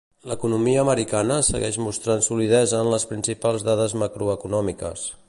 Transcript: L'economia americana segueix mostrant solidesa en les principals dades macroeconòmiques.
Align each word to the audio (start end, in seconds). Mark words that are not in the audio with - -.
L'economia 0.29 0.79
americana 0.83 1.37
segueix 1.49 1.77
mostrant 1.89 2.25
solidesa 2.29 2.79
en 2.87 2.89
les 2.95 3.09
principals 3.13 3.67
dades 3.71 3.95
macroeconòmiques. 4.05 5.11